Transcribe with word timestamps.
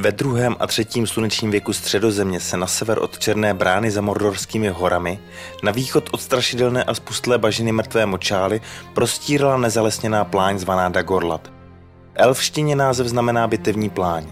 Ve 0.00 0.12
druhém 0.12 0.56
a 0.60 0.66
třetím 0.66 1.06
slunečním 1.06 1.50
věku 1.50 1.72
středozemě 1.72 2.40
se 2.40 2.56
na 2.56 2.66
sever 2.66 2.98
od 2.98 3.18
Černé 3.18 3.54
brány 3.54 3.90
za 3.90 4.00
Mordorskými 4.00 4.68
horami, 4.68 5.18
na 5.62 5.72
východ 5.72 6.08
od 6.12 6.20
strašidelné 6.20 6.84
a 6.84 6.94
spustlé 6.94 7.38
bažiny 7.38 7.72
mrtvé 7.72 8.06
močály 8.06 8.60
prostírala 8.94 9.56
nezalesněná 9.56 10.24
pláň 10.24 10.58
zvaná 10.58 10.88
Dagorlat. 10.88 11.52
Elfštině 12.14 12.76
název 12.76 13.06
znamená 13.06 13.46
bitevní 13.46 13.90
pláň. 13.90 14.26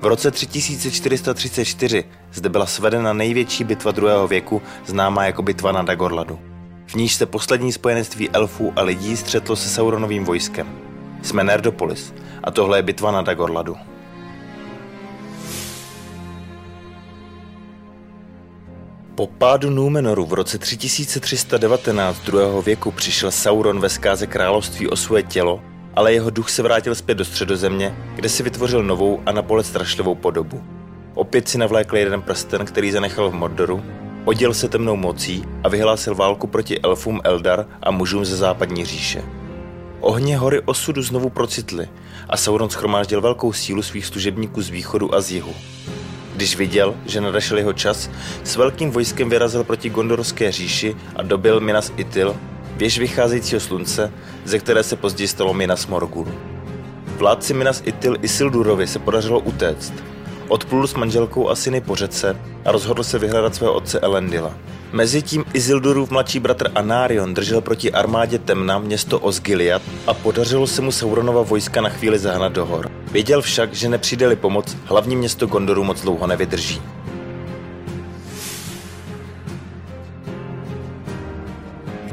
V 0.00 0.06
roce 0.06 0.30
3434 0.30 2.04
zde 2.32 2.48
byla 2.48 2.66
svedena 2.66 3.12
největší 3.12 3.64
bitva 3.64 3.92
druhého 3.92 4.28
věku, 4.28 4.62
známá 4.86 5.24
jako 5.24 5.42
bitva 5.42 5.72
na 5.72 5.82
Dagorladu. 5.82 6.40
V 6.86 6.94
níž 6.94 7.14
se 7.14 7.26
poslední 7.26 7.72
spojenectví 7.72 8.30
elfů 8.30 8.72
a 8.76 8.82
lidí 8.82 9.16
střetlo 9.16 9.56
se 9.56 9.68
Sauronovým 9.68 10.24
vojskem. 10.24 10.66
Jsme 11.22 11.44
Nerdopolis 11.44 12.14
a 12.44 12.50
tohle 12.50 12.78
je 12.78 12.82
bitva 12.82 13.10
na 13.10 13.22
Dagorladu. 13.22 13.76
Po 19.18 19.26
pádu 19.26 19.70
Númenoru 19.70 20.26
v 20.26 20.32
roce 20.32 20.58
3319 20.58 22.20
druhého 22.20 22.62
věku 22.62 22.90
přišel 22.90 23.30
Sauron 23.30 23.80
ve 23.80 23.88
zkáze 23.88 24.26
království 24.26 24.88
o 24.88 24.96
svoje 24.96 25.22
tělo, 25.22 25.60
ale 25.94 26.12
jeho 26.12 26.30
duch 26.30 26.50
se 26.50 26.62
vrátil 26.62 26.94
zpět 26.94 27.14
do 27.14 27.24
středozemě, 27.24 27.96
kde 28.14 28.28
si 28.28 28.42
vytvořil 28.42 28.82
novou 28.82 29.20
a 29.26 29.32
napole 29.32 29.64
strašlivou 29.64 30.14
podobu. 30.14 30.62
Opět 31.14 31.48
si 31.48 31.58
navlékl 31.58 31.96
jeden 31.96 32.22
prsten, 32.22 32.66
který 32.66 32.92
zanechal 32.92 33.30
v 33.30 33.34
Mordoru, 33.34 33.82
oděl 34.24 34.54
se 34.54 34.68
temnou 34.68 34.96
mocí 34.96 35.44
a 35.64 35.68
vyhlásil 35.68 36.14
válku 36.14 36.46
proti 36.46 36.80
elfům 36.80 37.20
Eldar 37.24 37.66
a 37.82 37.90
mužům 37.90 38.24
ze 38.24 38.36
západní 38.36 38.84
říše. 38.84 39.22
Ohně 40.00 40.38
hory 40.38 40.60
osudu 40.60 41.02
znovu 41.02 41.30
procitly 41.30 41.88
a 42.28 42.36
Sauron 42.36 42.70
schromáždil 42.70 43.20
velkou 43.20 43.52
sílu 43.52 43.82
svých 43.82 44.06
služebníků 44.06 44.62
z 44.62 44.70
východu 44.70 45.14
a 45.14 45.20
z 45.20 45.30
jihu. 45.30 45.54
Když 46.38 46.56
viděl, 46.56 46.94
že 47.06 47.20
nadešel 47.20 47.58
jeho 47.58 47.72
čas, 47.72 48.10
s 48.44 48.56
velkým 48.56 48.90
vojskem 48.90 49.30
vyrazil 49.30 49.64
proti 49.64 49.90
Gondorské 49.90 50.52
říši 50.52 50.96
a 51.16 51.22
dobil 51.22 51.60
Minas 51.60 51.92
Itil, 51.96 52.36
věž 52.76 52.98
vycházejícího 52.98 53.60
slunce, 53.60 54.12
ze 54.44 54.58
které 54.58 54.82
se 54.82 54.96
později 54.96 55.28
stalo 55.28 55.54
Minas 55.54 55.86
Morgul. 55.86 56.28
Vládci 57.06 57.54
Minas 57.54 57.82
Itil 57.84 58.16
Isildurovi 58.22 58.86
se 58.86 58.98
podařilo 58.98 59.40
utéct. 59.40 59.92
Odplul 60.48 60.86
s 60.86 60.94
manželkou 60.94 61.48
a 61.48 61.54
syny 61.54 61.80
po 61.80 61.94
řece 61.94 62.36
a 62.64 62.72
rozhodl 62.72 63.02
se 63.02 63.18
vyhledat 63.18 63.54
svého 63.54 63.72
otce 63.72 64.00
Elendila. 64.00 64.54
Mezitím 64.92 65.44
Isildurův 65.54 66.10
mladší 66.10 66.40
bratr 66.40 66.70
Anarion 66.74 67.34
držel 67.34 67.60
proti 67.60 67.92
armádě 67.92 68.38
Temna 68.38 68.78
město 68.78 69.20
Osgiliad 69.20 69.82
a 70.06 70.14
podařilo 70.14 70.66
se 70.66 70.82
mu 70.82 70.92
Sauronova 70.92 71.42
vojska 71.42 71.80
na 71.80 71.88
chvíli 71.88 72.18
zahnat 72.18 72.52
do 72.52 72.66
hor. 72.66 72.90
Věděl 73.12 73.42
však, 73.42 73.74
že 73.74 73.88
nepřijde-li 73.88 74.36
pomoc, 74.36 74.76
hlavní 74.84 75.16
město 75.16 75.46
Gondoru 75.46 75.84
moc 75.84 76.00
dlouho 76.00 76.26
nevydrží. 76.26 76.82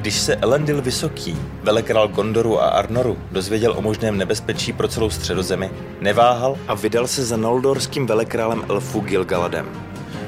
Když 0.05 0.19
se 0.19 0.35
Elendil 0.35 0.81
Vysoký, 0.81 1.37
velekrál 1.63 2.07
Gondoru 2.07 2.61
a 2.61 2.67
Arnoru, 2.67 3.17
dozvěděl 3.31 3.73
o 3.77 3.81
možném 3.81 4.17
nebezpečí 4.17 4.73
pro 4.73 4.87
celou 4.87 5.09
středozemi, 5.09 5.71
neváhal 6.01 6.57
a 6.67 6.73
vydal 6.73 7.07
se 7.07 7.25
za 7.25 7.37
noldorským 7.37 8.07
velekrálem 8.07 8.65
elfu 8.69 8.99
Gilgaladem. 8.99 9.65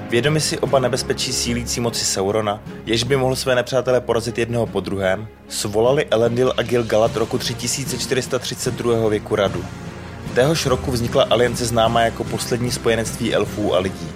Vědomi 0.09 0.41
si 0.41 0.59
oba 0.59 0.79
nebezpečí 0.79 1.33
sílící 1.33 1.79
moci 1.79 2.05
Saurona, 2.05 2.61
jež 2.85 3.03
by 3.03 3.17
mohl 3.17 3.35
své 3.35 3.55
nepřátelé 3.55 4.01
porazit 4.01 4.37
jednoho 4.37 4.65
po 4.65 4.79
druhém, 4.79 5.27
svolali 5.47 6.05
Elendil 6.05 6.53
a 6.57 6.61
Gilgalad 6.61 7.15
roku 7.15 7.37
3432. 7.37 9.09
věku 9.09 9.35
radu. 9.35 9.65
Téhož 10.35 10.65
roku 10.65 10.91
vznikla 10.91 11.27
aliance 11.29 11.65
známá 11.65 12.01
jako 12.01 12.23
poslední 12.23 12.71
spojenectví 12.71 13.35
elfů 13.35 13.75
a 13.75 13.79
lidí. 13.79 14.09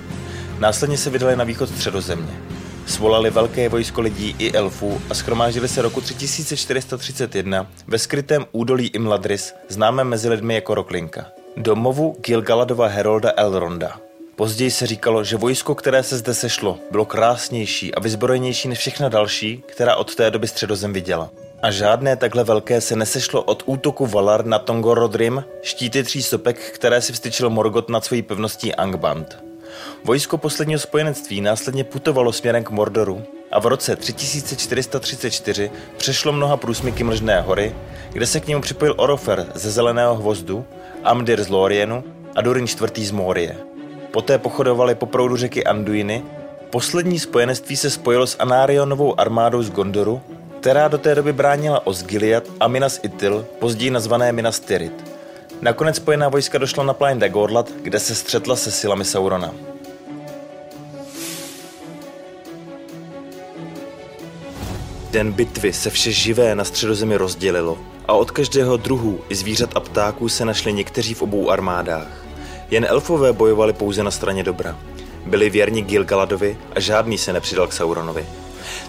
Následně 0.59 0.97
se 0.97 1.09
vydali 1.09 1.35
na 1.35 1.43
východ 1.43 1.69
středozemě. 1.69 2.33
Svolali 2.85 3.29
velké 3.29 3.69
vojsko 3.69 4.01
lidí 4.01 4.35
i 4.39 4.51
elfů 4.51 5.01
a 5.09 5.13
schromáždili 5.13 5.67
se 5.67 5.81
roku 5.81 6.01
3431 6.01 7.67
ve 7.87 7.99
skrytém 7.99 8.45
údolí 8.51 8.87
Imladris, 8.87 9.53
známém 9.69 10.07
mezi 10.07 10.29
lidmi 10.29 10.55
jako 10.55 10.75
Roklinka. 10.75 11.25
Domovu 11.57 12.15
Gilgaladova 12.21 12.87
herolda 12.87 13.31
Elronda. 13.37 13.97
Později 14.35 14.71
se 14.71 14.87
říkalo, 14.87 15.23
že 15.23 15.37
vojsko, 15.37 15.75
které 15.75 16.03
se 16.03 16.17
zde 16.17 16.33
sešlo, 16.33 16.79
bylo 16.91 17.05
krásnější 17.05 17.95
a 17.95 17.99
vyzbrojenější 17.99 18.67
než 18.67 18.79
všechna 18.79 19.09
další, 19.09 19.63
která 19.65 19.95
od 19.95 20.15
té 20.15 20.31
doby 20.31 20.47
středozem 20.47 20.93
viděla. 20.93 21.29
A 21.61 21.71
žádné 21.71 22.15
takhle 22.15 22.43
velké 22.43 22.81
se 22.81 22.95
nesešlo 22.95 23.43
od 23.43 23.63
útoku 23.65 24.05
Valar 24.05 24.45
na 24.45 24.59
Tongorodrim, 24.59 25.43
štíty 25.61 26.03
tří 26.03 26.23
sopek, 26.23 26.71
které 26.71 27.01
si 27.01 27.13
vstyčil 27.13 27.49
Morgot 27.49 27.89
nad 27.89 28.05
svojí 28.05 28.21
pevností 28.21 28.75
Angband. 28.75 29.50
Vojsko 30.03 30.37
posledního 30.37 30.79
spojenectví 30.79 31.41
následně 31.41 31.83
putovalo 31.83 32.33
směrem 32.33 32.63
k 32.63 32.69
Mordoru 32.69 33.23
a 33.51 33.59
v 33.59 33.65
roce 33.65 33.95
3434 33.95 35.71
přešlo 35.97 36.31
mnoha 36.31 36.57
průsmyky 36.57 37.03
Mlžné 37.03 37.41
hory, 37.41 37.75
kde 38.13 38.25
se 38.25 38.39
k 38.39 38.47
němu 38.47 38.61
připojil 38.61 38.93
Orofer 38.97 39.47
ze 39.55 39.71
Zeleného 39.71 40.15
hvozdu, 40.15 40.65
Amdir 41.03 41.43
z 41.43 41.47
Lorienu 41.47 42.03
a 42.35 42.41
Durin 42.41 42.65
IV. 42.65 43.07
z 43.07 43.11
Morie. 43.11 43.57
Poté 44.11 44.37
pochodovali 44.37 44.95
po 44.95 45.05
proudu 45.05 45.35
řeky 45.35 45.63
Anduiny. 45.63 46.23
Poslední 46.69 47.19
spojenectví 47.19 47.77
se 47.77 47.89
spojilo 47.89 48.27
s 48.27 48.37
Anarionovou 48.39 49.19
armádou 49.19 49.63
z 49.63 49.69
Gondoru, 49.69 50.21
která 50.59 50.87
do 50.87 50.97
té 50.97 51.15
doby 51.15 51.33
bránila 51.33 51.87
Osgiliad 51.87 52.43
a 52.59 52.67
Minas 52.67 52.99
Itil, 53.03 53.45
později 53.59 53.91
nazvané 53.91 54.31
Minas 54.31 54.59
Tirith. 54.59 55.05
Nakonec 55.61 55.95
spojená 55.95 56.29
vojska 56.29 56.57
došla 56.57 56.83
na 56.83 56.93
plán 56.93 57.19
Dagorlat, 57.19 57.71
kde 57.81 57.99
se 57.99 58.15
střetla 58.15 58.55
se 58.55 58.71
silami 58.71 59.05
Saurona. 59.05 59.70
Den 65.11 65.31
bitvy 65.31 65.73
se 65.73 65.89
vše 65.89 66.11
živé 66.11 66.55
na 66.55 66.63
středozemi 66.63 67.17
rozdělilo 67.17 67.77
a 68.07 68.13
od 68.13 68.31
každého 68.31 68.77
druhu 68.77 69.19
i 69.29 69.35
zvířat 69.35 69.69
a 69.75 69.79
ptáků 69.79 70.29
se 70.29 70.45
našli 70.45 70.73
někteří 70.73 71.13
v 71.13 71.21
obou 71.21 71.49
armádách. 71.49 72.25
Jen 72.69 72.85
elfové 72.89 73.33
bojovali 73.33 73.73
pouze 73.73 74.03
na 74.03 74.11
straně 74.11 74.43
dobra. 74.43 74.77
Byli 75.25 75.49
věrni 75.49 75.81
Gilgaladovi 75.81 76.57
a 76.75 76.79
žádný 76.79 77.17
se 77.17 77.33
nepřidal 77.33 77.67
k 77.67 77.73
Sauronovi. 77.73 78.25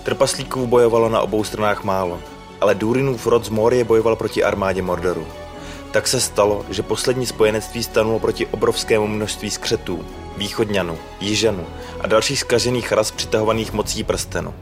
Trpaslíků 0.03 0.67
bojovalo 0.67 1.09
na 1.09 1.21
obou 1.21 1.45
stranách 1.45 1.85
málo, 1.85 2.21
ale 2.61 2.75
Durinův 2.75 3.27
rod 3.27 3.45
z 3.45 3.49
Morie 3.49 3.85
bojoval 3.85 4.17
proti 4.17 4.45
armádě 4.45 4.83
Mordoru. 4.83 5.27
Tak 5.91 6.09
se 6.09 6.21
stalo, 6.21 6.67
že 6.71 6.83
poslední 6.83 7.27
spojenectví 7.27 7.83
stanulo 7.83 8.19
proti 8.19 8.47
obrovskému 8.47 9.07
množství 9.07 9.51
skřetů, 9.51 10.05
východňanů, 10.37 10.99
jižanů 11.21 11.67
a 12.01 12.07
dalších 12.07 12.41
skažených 12.41 12.93
ras 12.93 13.11
přitahovaných 13.11 13.73
mocí 13.73 14.05
prstenu. 14.05 14.55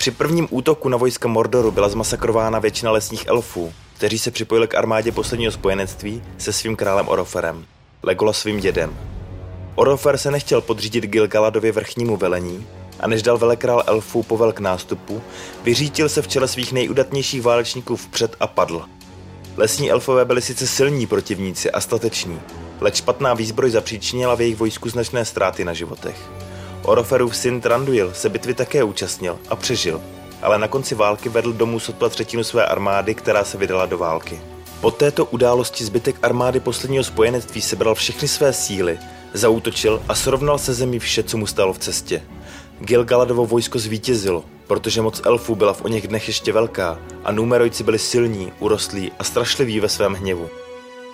Při 0.00 0.10
prvním 0.10 0.48
útoku 0.50 0.88
na 0.88 0.96
vojska 0.96 1.28
Mordoru 1.28 1.70
byla 1.70 1.88
zmasakrována 1.88 2.58
většina 2.58 2.90
lesních 2.90 3.26
elfů, 3.26 3.72
kteří 3.96 4.18
se 4.18 4.30
připojili 4.30 4.68
k 4.68 4.74
armádě 4.74 5.12
posledního 5.12 5.52
spojenectví 5.52 6.22
se 6.38 6.52
svým 6.52 6.76
králem 6.76 7.08
Oroferem, 7.08 7.64
Legola 8.02 8.32
svým 8.32 8.60
dědem. 8.60 8.98
Orofer 9.74 10.18
se 10.18 10.30
nechtěl 10.30 10.60
podřídit 10.60 11.04
Gilgaladově 11.04 11.72
vrchnímu 11.72 12.16
velení 12.16 12.66
a 13.00 13.08
než 13.08 13.22
dal 13.22 13.38
velekrál 13.38 13.82
elfů 13.86 14.22
povel 14.22 14.52
k 14.52 14.60
nástupu, 14.60 15.22
vyřítil 15.62 16.08
se 16.08 16.22
v 16.22 16.28
čele 16.28 16.48
svých 16.48 16.72
nejudatnějších 16.72 17.42
válečníků 17.42 17.96
vpřed 17.96 18.36
a 18.40 18.46
padl. 18.46 18.82
Lesní 19.56 19.90
elfové 19.90 20.24
byli 20.24 20.42
sice 20.42 20.66
silní 20.66 21.06
protivníci 21.06 21.70
a 21.70 21.80
stateční, 21.80 22.40
leč 22.80 22.96
špatná 22.96 23.34
výzbroj 23.34 23.70
zapříčinila 23.70 24.34
v 24.34 24.40
jejich 24.40 24.56
vojsku 24.56 24.88
značné 24.88 25.24
ztráty 25.24 25.64
na 25.64 25.72
životech. 25.72 26.30
Oroferův 26.82 27.36
syn 27.36 27.60
Tranduil 27.60 28.12
se 28.14 28.28
bitvy 28.28 28.54
také 28.54 28.84
účastnil 28.84 29.38
a 29.48 29.56
přežil, 29.56 30.00
ale 30.42 30.58
na 30.58 30.68
konci 30.68 30.94
války 30.94 31.28
vedl 31.28 31.52
domů 31.52 31.80
sotva 31.80 32.08
třetinu 32.08 32.44
své 32.44 32.66
armády, 32.66 33.14
která 33.14 33.44
se 33.44 33.58
vydala 33.58 33.86
do 33.86 33.98
války. 33.98 34.40
Po 34.80 34.90
této 34.90 35.24
události 35.24 35.84
zbytek 35.84 36.16
armády 36.22 36.60
posledního 36.60 37.04
spojenectví 37.04 37.60
sebral 37.60 37.94
všechny 37.94 38.28
své 38.28 38.52
síly, 38.52 38.98
zaútočil 39.32 40.02
a 40.08 40.14
srovnal 40.14 40.58
se 40.58 40.74
zemí 40.74 40.98
vše, 40.98 41.22
co 41.22 41.36
mu 41.36 41.46
stalo 41.46 41.72
v 41.72 41.78
cestě. 41.78 42.22
Gilgaladovo 42.80 43.46
vojsko 43.46 43.78
zvítězilo, 43.78 44.44
protože 44.66 45.02
moc 45.02 45.20
elfů 45.24 45.54
byla 45.54 45.72
v 45.72 45.84
o 45.84 45.88
něch 45.88 46.08
dnech 46.08 46.28
ještě 46.28 46.52
velká 46.52 46.98
a 47.24 47.32
numerojci 47.32 47.84
byli 47.84 47.98
silní, 47.98 48.52
urostlí 48.58 49.12
a 49.18 49.24
strašliví 49.24 49.80
ve 49.80 49.88
svém 49.88 50.14
hněvu. 50.14 50.48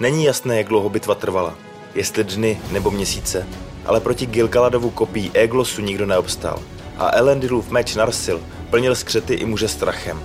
Není 0.00 0.24
jasné, 0.24 0.56
jak 0.56 0.68
dlouho 0.68 0.88
bitva 0.88 1.14
trvala, 1.14 1.54
jestli 1.94 2.24
dny 2.24 2.60
nebo 2.70 2.90
měsíce, 2.90 3.46
ale 3.86 4.00
proti 4.00 4.26
Gilgaladovu 4.26 4.90
kopí 4.90 5.30
Eglosu 5.34 5.82
nikdo 5.82 6.06
neobstál 6.06 6.62
a 6.98 7.16
Elendilův 7.16 7.70
meč 7.70 7.94
Narsil 7.94 8.40
plnil 8.70 8.94
skřety 8.94 9.34
i 9.34 9.44
muže 9.44 9.68
strachem. 9.68 10.22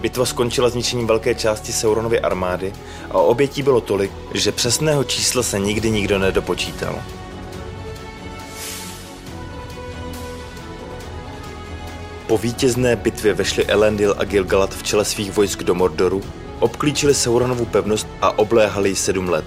Bitva 0.00 0.26
skončila 0.26 0.68
zničením 0.68 1.06
velké 1.06 1.34
části 1.34 1.72
Sauronovy 1.72 2.20
armády 2.20 2.72
a 3.10 3.18
obětí 3.18 3.62
bylo 3.62 3.80
tolik, 3.80 4.10
že 4.34 4.52
přesného 4.52 5.04
čísla 5.04 5.42
se 5.42 5.58
nikdy 5.58 5.90
nikdo 5.90 6.18
nedopočítal. 6.18 7.02
Po 12.26 12.38
vítězné 12.38 12.96
bitvě 12.96 13.34
vešli 13.34 13.66
Elendil 13.66 14.14
a 14.18 14.24
Gilgalad 14.24 14.74
v 14.74 14.82
čele 14.82 15.04
svých 15.04 15.32
vojsk 15.32 15.62
do 15.62 15.74
Mordoru, 15.74 16.22
obklíčili 16.58 17.14
Sauronovu 17.14 17.64
pevnost 17.64 18.06
a 18.22 18.38
obléhali 18.38 18.88
ji 18.88 18.96
sedm 18.96 19.28
let. 19.28 19.44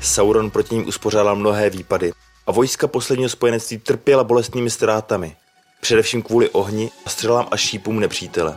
Sauron 0.00 0.50
proti 0.50 0.74
ním 0.74 0.88
uspořádal 0.88 1.36
mnohé 1.36 1.70
výpady 1.70 2.12
a 2.46 2.52
vojska 2.52 2.86
posledního 2.86 3.28
spojenectví 3.28 3.78
trpěla 3.78 4.24
bolestnými 4.24 4.70
ztrátami, 4.70 5.36
především 5.80 6.22
kvůli 6.22 6.50
ohni 6.50 6.90
a 7.06 7.10
střelám 7.10 7.48
a 7.50 7.56
šípům 7.56 8.00
nepřítele. 8.00 8.56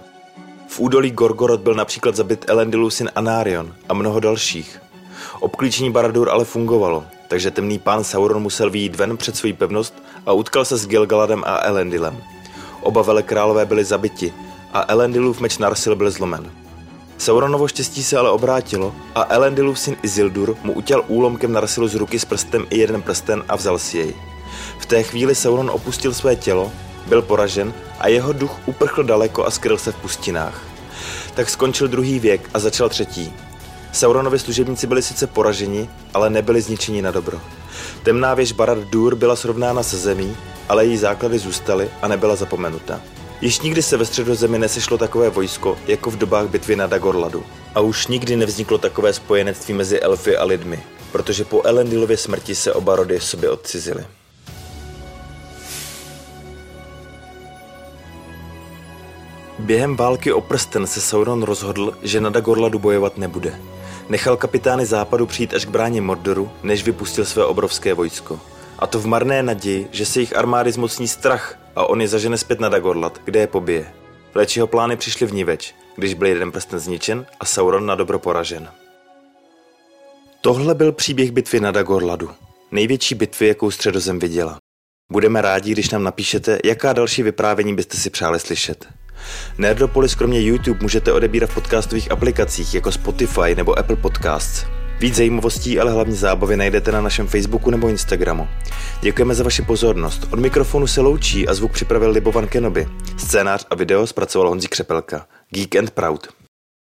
V 0.68 0.80
údolí 0.80 1.12
Gorgorod 1.12 1.62
byl 1.62 1.74
například 1.74 2.16
zabit 2.16 2.46
Elendilův 2.50 2.94
syn 2.94 3.12
Anarion 3.16 3.76
a 3.90 3.94
mnoho 3.94 4.20
dalších. 4.20 4.82
Obklíčení 5.40 5.92
Baradur 5.92 6.30
ale 6.30 6.46
fungovalo, 6.46 7.04
takže 7.28 7.52
temný 7.52 7.80
pán 7.80 8.04
Sauron 8.04 8.42
musel 8.42 8.70
vyjít 8.70 8.96
ven 8.96 9.18
před 9.18 9.36
svou 9.36 9.54
pevnost 9.54 9.94
a 10.26 10.34
utkal 10.34 10.66
se 10.66 10.78
s 10.78 10.88
Gilgaladem 10.88 11.44
a 11.46 11.66
Elendilem. 11.66 12.24
Oba 12.82 13.02
vele 13.02 13.24
králové 13.24 13.66
byli 13.66 13.84
zabiti 13.84 14.34
a 14.74 14.86
Elendilův 14.88 15.40
meč 15.40 15.58
Narsil 15.58 15.96
byl 15.96 16.12
zlomen. 16.12 16.52
Sauronovo 17.18 17.68
štěstí 17.68 18.04
se 18.04 18.18
ale 18.18 18.30
obrátilo 18.30 18.96
a 19.16 19.26
Elendilův 19.30 19.80
syn 19.80 19.96
Isildur 20.04 20.56
mu 20.64 20.74
utěl 20.74 21.04
úlomkem 21.08 21.52
Narsilu 21.52 21.88
z 21.88 21.96
ruky 21.96 22.20
s 22.20 22.26
prstem 22.26 22.66
i 22.70 22.78
jeden 22.78 23.02
prsten 23.02 23.44
a 23.50 23.56
vzal 23.56 23.80
si 23.80 23.98
jej. 23.98 24.16
V 24.80 24.86
té 24.86 25.04
chvíli 25.04 25.36
Sauron 25.36 25.70
opustil 25.70 26.14
své 26.14 26.36
tělo, 26.36 26.72
byl 27.08 27.22
poražen 27.22 27.74
a 28.00 28.08
jeho 28.08 28.34
duch 28.34 28.52
uprchl 28.66 29.04
daleko 29.04 29.46
a 29.46 29.52
skryl 29.52 29.78
se 29.78 29.92
v 29.92 29.96
pustinách. 29.96 30.62
Tak 31.36 31.50
skončil 31.50 31.88
druhý 31.88 32.20
věk 32.20 32.50
a 32.54 32.60
začal 32.60 32.90
třetí. 32.90 33.34
Sauronovi 33.92 34.40
služebníci 34.40 34.88
byli 34.88 35.02
sice 35.02 35.28
poraženi, 35.28 35.90
ale 36.14 36.30
nebyli 36.30 36.62
zničeni 36.62 37.02
na 37.02 37.12
dobro. 37.12 37.42
Temná 38.04 38.34
věž 38.34 38.54
Barad-dûr 38.54 39.16
byla 39.16 39.36
srovnána 39.36 39.84
se 39.84 39.98
zemí, 39.98 40.38
ale 40.70 40.86
její 40.86 40.98
základy 40.98 41.40
zůstaly 41.40 41.90
a 42.02 42.08
nebyla 42.08 42.36
zapomenuta. 42.36 43.02
Již 43.42 43.60
nikdy 43.60 43.82
se 43.82 43.98
ve 43.98 44.06
středozemi 44.06 44.60
nesešlo 44.60 44.98
takové 44.98 45.30
vojsko, 45.30 45.78
jako 45.88 46.12
v 46.12 46.18
dobách 46.18 46.48
bitvy 46.48 46.76
na 46.76 46.88
Dagorladu. 46.88 47.44
A 47.76 47.80
už 47.80 48.08
nikdy 48.08 48.36
nevzniklo 48.36 48.78
takové 48.78 49.14
spojenectví 49.14 49.74
mezi 49.74 50.00
elfy 50.00 50.38
a 50.38 50.44
lidmi, 50.46 50.84
protože 51.12 51.46
po 51.46 51.62
Elendilově 51.66 52.18
smrti 52.18 52.56
se 52.56 52.74
oba 52.74 52.96
rody 52.96 53.20
sobě 53.20 53.50
odcizily. 53.50 54.06
Během 59.60 59.96
války 59.96 60.34
o 60.34 60.42
prsten 60.42 60.88
se 60.88 61.02
Sauron 61.02 61.44
rozhodl, 61.44 61.94
že 62.04 62.22
na 62.22 62.30
Dagorladu 62.30 62.80
bojovat 62.80 63.18
nebude. 63.18 63.60
Nechal 64.10 64.38
kapitány 64.38 64.86
západu 64.86 65.26
přijít 65.26 65.54
až 65.54 65.66
k 65.66 65.70
bráně 65.70 66.02
Mordoru, 66.02 66.52
než 66.64 66.84
vypustil 66.84 67.26
své 67.26 67.46
obrovské 67.46 67.94
vojsko. 67.94 68.40
A 68.80 68.88
to 68.88 69.00
v 69.00 69.06
marné 69.06 69.44
naději, 69.44 69.88
že 69.92 70.06
se 70.06 70.20
jich 70.20 70.38
armády 70.38 70.72
zmocní 70.72 71.08
strach 71.08 71.60
a 71.76 71.86
on 71.86 72.02
je 72.02 72.08
zažene 72.08 72.38
zpět 72.38 72.60
na 72.60 72.70
Dagorlad, 72.70 73.22
kde 73.26 73.40
je 73.40 73.48
pobije. 73.48 73.94
Leč 74.36 74.56
jeho 74.56 74.68
plány 74.68 74.98
přišly 74.98 75.28
v 75.28 75.34
niveč, 75.34 75.76
když 75.96 76.14
byl 76.14 76.28
jeden 76.28 76.52
prsten 76.52 76.80
zničen 76.80 77.26
a 77.40 77.46
Sauron 77.46 77.86
na 77.86 77.96
dobro 77.96 78.20
poražen. 78.20 78.70
Tohle 80.42 80.76
byl 80.76 80.92
příběh 80.92 81.32
bitvy 81.32 81.60
na 81.60 81.72
Dagorladu. 81.72 82.30
Největší 82.72 83.16
bitvy, 83.16 83.48
jakou 83.48 83.72
středozem 83.72 84.20
viděla. 84.20 84.58
Budeme 85.12 85.42
rádi, 85.42 85.72
když 85.72 85.90
nám 85.90 86.04
napíšete, 86.04 86.60
jaká 86.66 86.94
další 86.94 87.24
vyprávění 87.24 87.76
byste 87.76 87.98
si 87.98 88.10
přáli 88.10 88.40
slyšet. 88.40 88.88
Nerdopolis 89.58 90.16
kromě 90.16 90.42
YouTube 90.42 90.80
můžete 90.82 91.14
odebírat 91.14 91.50
v 91.50 91.54
podcastových 91.54 92.12
aplikacích 92.12 92.74
jako 92.74 92.92
Spotify 92.92 93.56
nebo 93.56 93.80
Apple 93.80 93.96
Podcasts. 93.96 94.77
Víc 95.00 95.16
zajímavostí, 95.16 95.80
ale 95.80 95.92
hlavně 95.92 96.16
zábavy 96.16 96.58
najdete 96.58 96.92
na 96.92 97.02
našem 97.02 97.28
Facebooku 97.28 97.72
nebo 97.72 97.88
Instagramu. 97.88 98.48
Děkujeme 99.02 99.36
za 99.36 99.44
vaši 99.44 99.62
pozornost. 99.62 100.28
Od 100.34 100.40
mikrofonu 100.40 100.88
se 100.88 101.02
loučí 101.02 101.48
a 101.48 101.54
zvuk 101.54 101.72
připravil 101.72 102.12
Libovan 102.12 102.48
Kenobi. 102.48 102.88
Scénář 103.18 103.66
a 103.70 103.76
video 103.76 104.08
zpracoval 104.08 104.50
Honzí 104.50 104.68
Křepelka. 104.68 105.28
Geek 105.50 105.76
and 105.76 105.92
Proud. 105.92 106.28